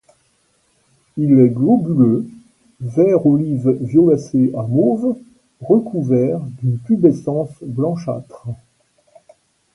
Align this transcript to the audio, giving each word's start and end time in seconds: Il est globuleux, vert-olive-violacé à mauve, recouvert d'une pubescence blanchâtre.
Il 1.15 1.39
est 1.39 1.49
globuleux, 1.49 2.25
vert-olive-violacé 2.79 4.51
à 4.57 4.63
mauve, 4.63 5.15
recouvert 5.61 6.39
d'une 6.39 6.79
pubescence 6.79 7.51
blanchâtre. 7.61 8.47